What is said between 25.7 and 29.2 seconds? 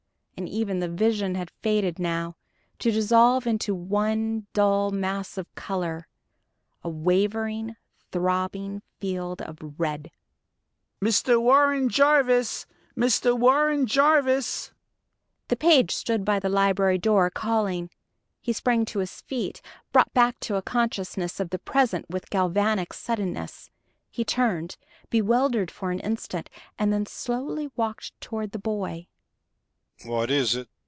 an instant, and then walked slowly toward the boy.